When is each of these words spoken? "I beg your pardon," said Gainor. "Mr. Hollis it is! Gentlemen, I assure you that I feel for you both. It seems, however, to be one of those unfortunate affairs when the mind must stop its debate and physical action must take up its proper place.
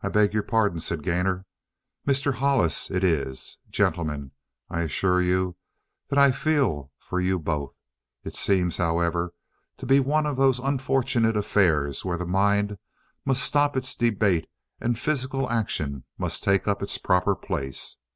"I 0.00 0.10
beg 0.10 0.32
your 0.32 0.44
pardon," 0.44 0.78
said 0.78 1.02
Gainor. 1.02 1.44
"Mr. 2.06 2.34
Hollis 2.34 2.88
it 2.88 3.02
is! 3.02 3.58
Gentlemen, 3.68 4.30
I 4.70 4.82
assure 4.82 5.20
you 5.20 5.56
that 6.08 6.20
I 6.20 6.30
feel 6.30 6.92
for 7.00 7.18
you 7.18 7.40
both. 7.40 7.74
It 8.22 8.36
seems, 8.36 8.76
however, 8.76 9.34
to 9.78 9.86
be 9.86 9.98
one 9.98 10.24
of 10.26 10.36
those 10.36 10.60
unfortunate 10.60 11.36
affairs 11.36 12.04
when 12.04 12.18
the 12.20 12.26
mind 12.26 12.78
must 13.24 13.42
stop 13.42 13.76
its 13.76 13.96
debate 13.96 14.48
and 14.80 14.96
physical 14.96 15.50
action 15.50 16.04
must 16.16 16.44
take 16.44 16.68
up 16.68 16.80
its 16.80 16.96
proper 16.96 17.34
place. 17.34 17.96